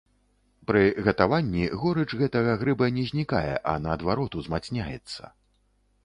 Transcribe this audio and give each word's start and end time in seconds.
Пры 0.69 0.79
гатаванні 1.07 1.65
горыч 1.81 2.05
гэтага 2.21 2.55
грыба 2.61 2.85
не 2.95 3.03
знікае, 3.09 3.53
а 3.73 3.75
наадварот, 3.83 4.39
узмацняецца. 4.41 5.23